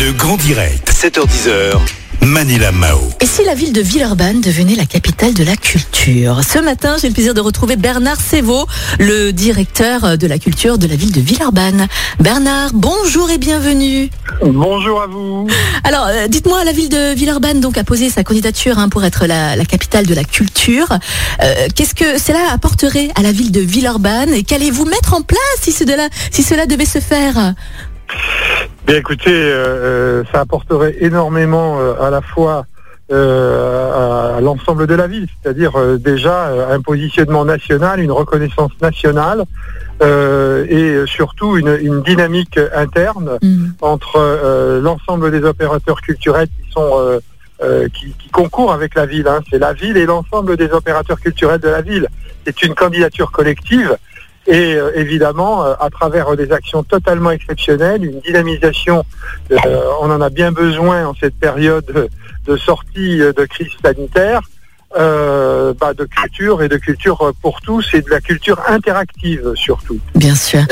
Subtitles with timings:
[0.00, 1.76] Le grand direct, 7h10h.
[2.20, 3.00] Manila Mao.
[3.20, 6.40] Et si la ville de Villeurbanne devenait la capitale de la culture?
[6.44, 8.66] Ce matin, j'ai le plaisir de retrouver Bernard Sévaux,
[9.00, 11.88] le directeur de la culture de la ville de Villeurbanne.
[12.20, 14.10] Bernard, bonjour et bienvenue.
[14.44, 15.46] Bonjour à vous.
[15.84, 19.26] Alors, euh, dites-moi, la ville de Villeurbanne donc a posé sa candidature hein, pour être
[19.26, 20.96] la, la capitale de la culture.
[21.42, 24.32] Euh, Qu'est-ce que cela apporterait à la ville de Villeurbanne?
[24.34, 27.54] Et qu'allez-vous mettre en place si, cela, si cela devait se faire?
[28.86, 32.64] Bien écoutez, euh, euh, ça apporterait énormément euh, à la fois
[33.10, 39.44] euh, à, à l'ensemble de la ville, c'est-à-dire déjà un positionnement national, une reconnaissance nationale
[40.00, 43.68] et surtout une, une dynamique interne Hmm.
[43.80, 47.20] entre l'ensemble des opérateurs culturels qui sont
[47.62, 48.14] euh, qui,
[48.70, 49.26] avec la ville.
[49.26, 49.40] hein.
[49.50, 52.08] C'est la ville et l'ensemble des opérateurs culturels de la ville.
[52.46, 53.96] C'est une candidature collective
[54.48, 59.04] et euh, évidemment euh, à travers des actions totalement exceptionnelles, une dynamisation.
[59.52, 62.08] euh, on en a bien besoin en cette période
[62.46, 64.40] de, sortie de crise sanitaire.
[64.94, 70.00] bah, de culture et de culture pour tous et de la culture interactive surtout.
[70.14, 70.62] Bien sûr.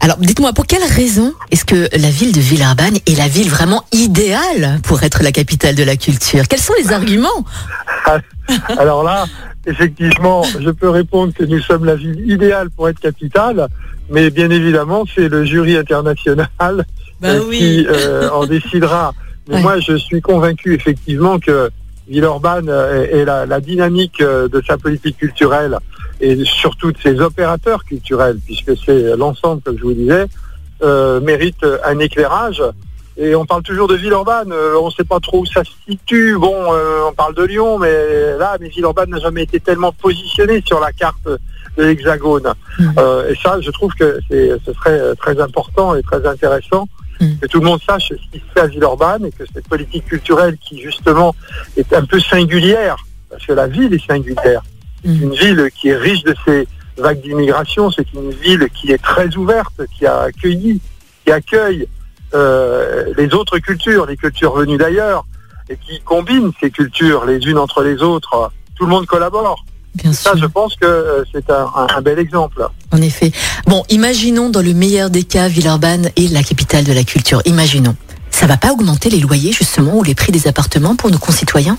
[0.00, 3.84] Alors, dites-moi, pour quelle raison est-ce que la ville de Villeurbanne est la ville vraiment
[3.92, 6.46] idéale pour être la capitale de la culture?
[6.46, 7.44] Quels sont les arguments?
[8.78, 9.24] Alors là,
[9.66, 13.66] effectivement, je peux répondre que nous sommes la ville idéale pour être capitale,
[14.08, 16.84] mais bien évidemment, c'est le jury international
[17.24, 19.12] euh, qui euh, en décidera.
[19.48, 19.62] Mais Ouais.
[19.62, 21.70] moi, je suis convaincu effectivement que
[22.08, 25.76] Villeurbanne euh, est, est la, la dynamique euh, de sa politique culturelle
[26.20, 30.26] et surtout de ses opérateurs culturels, puisque c'est l'ensemble, comme je vous disais,
[30.82, 32.62] euh, mérite un éclairage.
[33.20, 35.72] Et on parle toujours de Villeurbanne, euh, on ne sait pas trop où ça se
[35.88, 36.36] situe.
[36.38, 40.62] Bon, euh, on parle de Lyon, mais là, mais Villeurbanne n'a jamais été tellement positionné
[40.64, 42.52] sur la carte de l'Hexagone.
[42.96, 46.88] Euh, et ça, je trouve que ce serait très important et très intéressant
[47.20, 47.38] Mhm.
[47.38, 50.06] que tout le monde sache ce qui se fait à Villeurbanne et que cette politique
[50.06, 51.34] culturelle qui justement
[51.76, 52.96] est un peu singulière,
[53.30, 54.62] parce que la ville est singulière,
[55.04, 55.22] c'est Mhm.
[55.22, 59.34] une ville qui est riche de ses vagues d'immigration, c'est une ville qui est très
[59.36, 60.80] ouverte, qui a accueilli,
[61.24, 61.86] qui accueille
[62.34, 65.24] euh, les autres cultures, les cultures venues d'ailleurs,
[65.70, 68.50] et qui combine ces cultures les unes entre les autres.
[68.76, 69.64] Tout le monde collabore.
[69.94, 72.68] Bien Ça, je pense que euh, c'est un, un- un bel exemple.
[72.92, 73.32] en effet.
[73.66, 77.40] Bon, imaginons dans le meilleur des cas, Villeurbanne est la capitale de la culture.
[77.46, 77.96] Imaginons.
[78.30, 81.78] Ça va pas augmenter les loyers, justement, ou les prix des appartements pour nos concitoyens?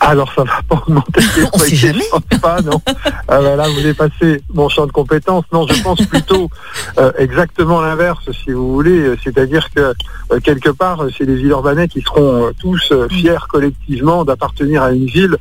[0.00, 1.22] Alors, ça va pas augmenter.
[1.52, 2.04] On sait jamais.
[2.42, 2.80] pas, non.
[3.28, 5.44] Ah ben là, vous dépassez mon champ de compétences.
[5.52, 6.50] Non, je pense plutôt
[6.98, 9.14] euh, exactement l'inverse, si vous voulez.
[9.22, 9.80] C'est-à-dire que
[10.32, 14.82] euh, quelque part, euh, c'est les Villeurbanais qui seront euh, tous euh, fiers collectivement d'appartenir
[14.82, 15.36] à une ville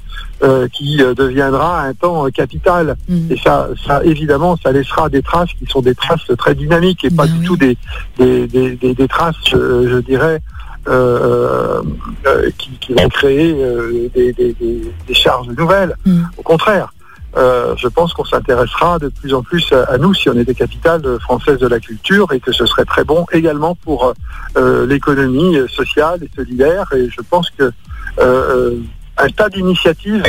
[0.74, 2.98] qui deviendra un temps capitale.
[3.08, 3.28] Mhm.
[3.32, 7.10] Et ça, ça, évidemment, ça laissera des traces qui sont des traces très dynamiques et
[7.10, 7.46] pas Ben du oui.
[7.46, 7.78] tout des,
[8.18, 10.42] des, des, des- des traces, je dirais,
[10.88, 11.82] euh,
[12.26, 15.96] euh, qui, qui vont créer euh, des, des- des- des charges nouvelles.
[16.06, 16.28] Mhm.
[16.38, 16.94] Au contraire,
[17.38, 20.46] euh, je pense qu'on s'intéressera de plus en plus à, à nous si on est
[20.46, 24.14] des capitales françaises de la culture et que ce serait très bon également pour
[24.58, 26.86] euh, l'économie sociale et solidaire.
[26.96, 27.72] Et je pense que
[29.18, 30.24] un tas d'initiatives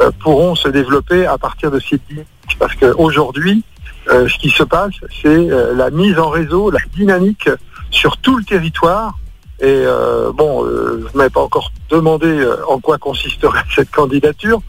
[0.00, 2.26] euh, pourront se développer à partir de ces dynamiques.
[2.58, 3.62] Parce qu'aujourd'hui,
[4.10, 7.48] euh, ce qui se passe, c'est euh, la mise en réseau, la dynamique
[7.90, 9.18] sur tout le territoire.
[9.60, 13.90] Et euh, bon, euh, je ne m'avez pas encore demandé euh, en quoi consisterait cette
[13.90, 14.60] candidature,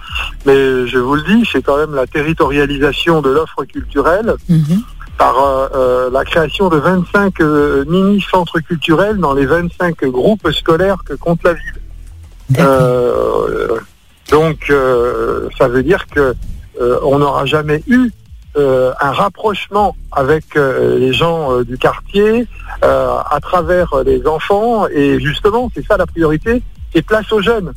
[0.45, 4.81] mais je vous le dis, c'est quand même la territorialisation de l'offre culturelle Mhm.
[5.17, 11.03] par euh, euh, la création de 25 euh, mini-centres culturels dans les 25 groupes scolaires
[11.06, 11.79] que compte la ville.
[12.59, 13.77] Euh,
[14.31, 16.33] donc, euh, ça veut dire que
[16.81, 18.11] euh, on n'aura jamais eu
[18.57, 22.47] euh, un rapprochement avec euh, les gens euh, du quartier
[22.81, 24.87] à travers les enfants.
[24.87, 27.73] Et justement, c'est ça la priorité, c'est place aux jeunes.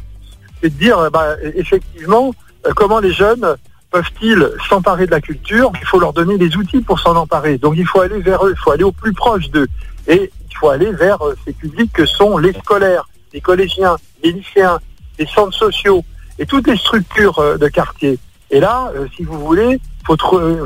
[0.62, 2.32] C'est de dire, bah, effectivement,
[2.76, 3.56] comment les jeunes
[3.90, 5.72] peuvent-ils s'emparer de la culture?
[5.80, 7.58] Il faut leur donner les outils pour s'en emparer.
[7.58, 9.66] Donc, il faut aller vers eux, il faut aller au plus proche d'eux.
[10.06, 14.78] Et il faut aller vers ces publics que sont les scolaires, les collégiens, les lycéens,
[15.18, 16.04] les centres sociaux
[16.38, 18.18] et toutes les structures de quartier.
[18.50, 20.16] Et là, si vous voulez, faut,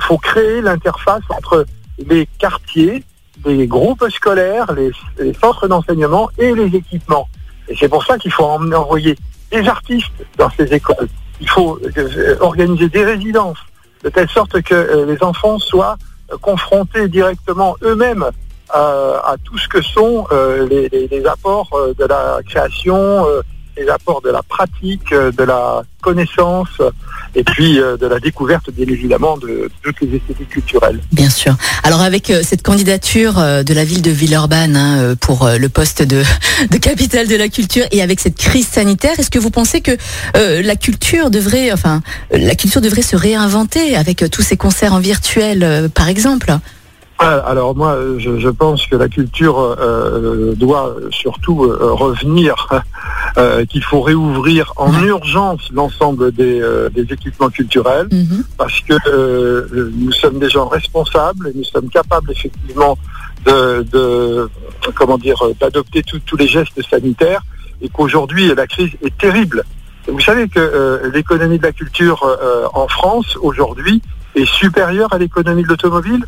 [0.00, 1.66] faut créer l'interface entre
[1.98, 3.04] les quartiers,
[3.44, 4.92] les groupes scolaires, les,
[5.34, 7.28] centres d'enseignement et les équipements.
[7.68, 9.16] Et c'est pour ça qu'il faut en- envoyer
[9.50, 11.08] des artistes dans ces écoles.
[11.40, 13.58] Il faut euh, organiser des résidences
[14.02, 15.96] de telle sorte que euh, les enfants soient
[16.32, 18.26] euh, confrontés directement eux-mêmes
[18.68, 20.26] à tout ce que sont
[20.68, 23.24] les, apports de la création,
[23.76, 26.80] les apports de la pratique, euh, de la connaissance
[27.36, 31.00] et puis euh, de la découverte, bien évidemment, de toutes les esthétiques culturelles.
[31.12, 31.54] Bien sûr.
[31.82, 36.02] Alors avec euh, cette candidature euh, de la ville de Villeurbanne hein, pour le poste
[36.02, 36.22] de,
[36.70, 39.96] de capitale de la culture et avec cette crise sanitaire, est-ce que vous pensez que
[40.34, 42.00] la culture devrait, enfin,
[42.30, 46.56] la culture devrait se réinventer avec tous ces concerts en virtuel, par exemple?
[47.18, 52.68] Ah, Alors moi, je, je pense que la culture euh, doit surtout euh, revenir,
[53.38, 55.06] euh, qu'il faut réouvrir en Ouais.
[55.08, 58.08] urgence l'ensemble des, euh, des équipements culturels.
[58.10, 58.44] Mhm.
[58.56, 62.96] parce que euh, nous sommes des gens responsables et nous sommes capables effectivement
[63.44, 64.48] de, de-
[64.94, 67.42] comment dire d'adopter tous- les gestes sanitaires
[67.82, 69.64] et qu'aujourd'hui la crise est terrible.
[70.08, 72.18] Vous savez que l'économie de la culture
[72.74, 74.00] en France aujourd'hui
[74.34, 76.24] est supérieure à l'économie de l'automobile?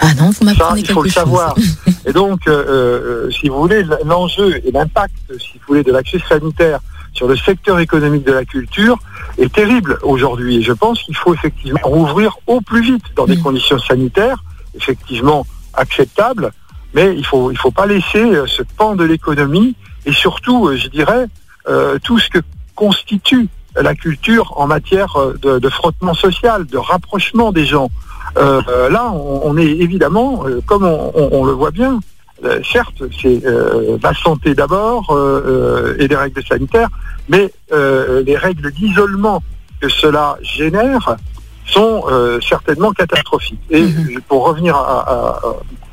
[0.00, 1.54] Ah non, vous m'apprenez il quelque faut le savoir.
[2.06, 6.02] Et donc, euh, euh, si vous voulez, l'enjeu et l'impact, si vous voulez, de la
[6.02, 6.80] crise sanitaire
[7.12, 8.98] sur le secteur économique de la culture
[9.36, 10.56] est terrible aujourd'hui.
[10.56, 14.42] Et je pense qu'il faut effectivement rouvrir au plus vite dans des conditions sanitaires
[14.74, 16.52] effectivement acceptables,
[16.94, 19.76] mais il faut il faut pas laisser euh, ce pan de l'économie
[20.06, 21.26] et surtout, je dirais,
[21.68, 22.38] euh, tout ce que
[22.74, 27.90] constitue la culture en matière de, de frottement social, de rapprochement des gens.
[28.36, 32.00] Euh, là, on, on est évidemment, euh, comme on, le voit bien,
[32.44, 35.04] euh, certes, c'est euh, la santé d'abord
[35.98, 36.88] et les règles sanitaires,
[37.28, 39.42] mais euh, les règles d'isolement
[39.80, 41.16] que cela génère
[41.66, 43.60] sont euh, certainement catastrophiques.
[43.70, 44.20] Et Mhm.
[44.28, 45.40] pour revenir à, à-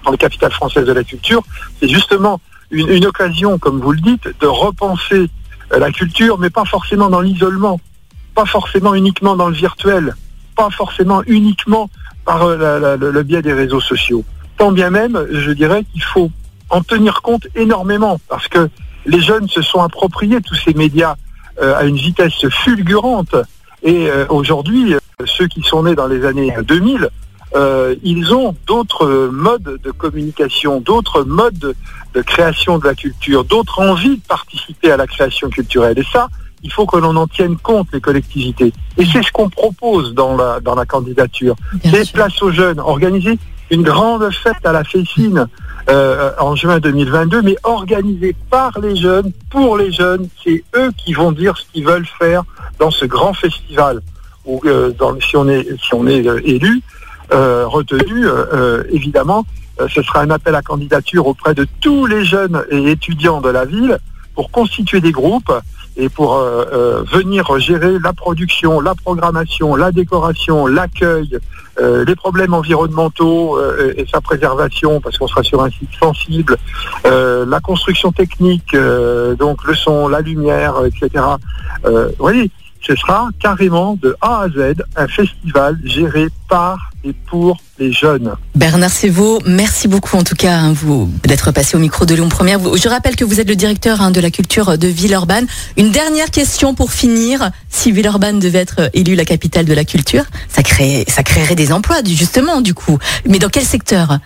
[0.05, 1.41] dans le capital français de la culture,
[1.79, 2.39] c'est justement
[2.71, 5.29] une, une occasion, comme vous le dites, de repenser
[5.73, 7.79] euh, la culture, mais pas forcément dans l'isolement,
[8.35, 10.15] pas forcément uniquement dans le virtuel,
[10.57, 11.89] pas forcément uniquement
[12.25, 14.25] par euh, le, biais des réseaux sociaux.
[14.57, 16.31] Tant bien même, je dirais qu'il faut
[16.69, 18.69] en tenir compte énormément, parce que
[19.05, 21.15] les jeunes se sont appropriés tous ces médias
[21.61, 23.35] euh, à une vitesse fulgurante.
[23.83, 24.95] Et euh, aujourd'hui,
[25.25, 27.09] ceux qui sont nés dans les années 2000,
[27.55, 31.75] euh, ils ont d'autres modes de communication, d'autres modes de,
[32.13, 35.97] de création de la culture, d'autres envies de participer à la création culturelle.
[35.97, 36.27] Et ça,
[36.63, 38.73] il faut que l'on en tienne compte, les collectivités.
[38.97, 41.55] Et c'est ce qu'on propose dans la, dans la candidature.
[41.83, 42.79] C'est place aux jeunes.
[42.79, 43.37] Organiser
[43.69, 45.47] une grande fête à la Fessine
[45.89, 50.27] euh, en juin 2022, mais organisée par les jeunes, pour les jeunes.
[50.43, 52.43] C'est eux qui vont dire ce qu'ils veulent faire
[52.79, 54.01] dans ce grand festival.
[54.45, 56.81] Où, euh, dans, si on est, si on est euh, élu,
[57.33, 59.45] euh, retenu, euh, euh, évidemment,
[59.79, 63.49] euh, ce sera un appel à candidature auprès de tous les jeunes et étudiants de
[63.49, 63.97] la ville
[64.33, 65.51] pour constituer des groupes
[65.97, 71.37] et pour euh, euh, venir gérer la production, la programmation, la décoration, l'accueil,
[71.79, 73.59] euh, les problèmes environnementaux
[73.95, 76.57] et sa préservation, parce qu'on sera sur un site sensible,
[77.03, 78.75] la construction technique,
[79.39, 81.23] donc le son, la lumière, etc.
[81.83, 82.51] Vous voyez,
[82.81, 88.33] ce sera carrément de A à Z un festival géré par pour les jeunes.
[88.55, 90.73] Bernard Sévaux, merci beaucoup en tout cas hein,
[91.23, 92.59] d'être passé au micro de Lyon Première.
[92.75, 95.47] Je rappelle que vous êtes le directeur hein, de la culture de Villeurbanne.
[95.77, 97.51] Une dernière question pour finir.
[97.69, 101.71] Si Villeurbanne devait être élue la capitale de la culture, ça, crée, ça créerait des
[101.71, 102.97] emplois justement du coup.
[103.27, 104.19] Mais dans quel secteur?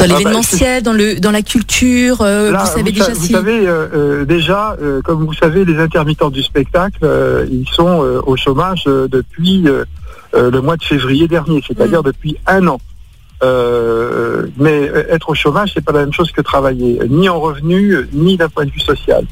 [0.00, 3.12] Dans bah, l'événementiel, dans le dans la culture, euh, Là, vous savez vous, déjà sa-
[3.12, 3.32] vous si.
[3.32, 6.98] savez, euh, euh, déjà, comme vous savez, les intermittents du spectacle,
[7.50, 9.64] ils sont au chômage depuis
[10.34, 12.80] le mois de février dernier, c'est-à-dire depuis un an.
[13.42, 17.96] Euh, mais être au chômage, c'est pas la même chose que travailler, ni en revenu,
[18.12, 19.24] ni d'un point de vue social.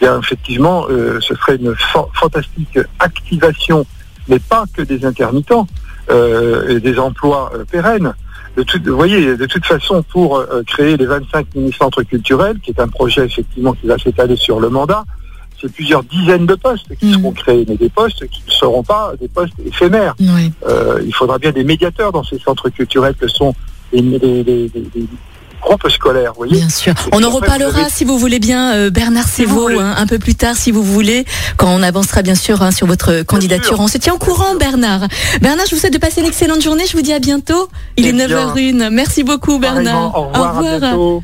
[0.00, 3.84] Bien, effectivement, euh, ce serait une fa- fantastique activation,
[4.28, 5.66] mais pas que des intermittents,
[6.10, 8.14] euh, et des emplois pérennes.
[8.56, 12.70] De toute, vous voyez, de toute façon, pour euh, créer les 25 mini-centres culturels, qui
[12.72, 15.04] est un projet effectivement qui va s'étaler sur le mandat,
[15.60, 17.12] c'est plusieurs dizaines de postes qui Mhm.
[17.14, 20.14] seront créés, mais des postes qui ne seront pas des postes éphémères.
[20.18, 20.52] Oui.
[20.66, 23.54] Euh, il faudra bien des médiateurs dans ces centres culturels que sont
[23.92, 24.70] les, les- les-
[25.78, 26.56] groupes scolaires, vous voyez.
[26.56, 26.94] Bien sûr.
[27.12, 30.56] On en reparlera si vous voulez bien, euh, Bernard Sévaux, hein, un peu plus tard,
[30.56, 31.24] si vous voulez,
[31.56, 33.78] quand on avancera bien sûr hein, sur votre candidature.
[33.80, 35.02] On se tient au courant, Bernard.
[35.40, 36.84] Bernard, je vous souhaite de passer une excellente journée.
[36.86, 37.68] Je vous dis à bientôt.
[37.96, 38.52] Il Eh est bien.
[38.54, 38.90] 9h01.
[38.90, 40.16] Merci beaucoup, Bernard.
[40.16, 41.20] Au revoir.